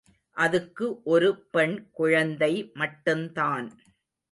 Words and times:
அதுக்கு 0.31 1.01
ஒரு 1.03 1.47
பெண் 1.51 1.87
குழந்தை 1.91 2.71
மட்டுந்தான். 2.75 3.71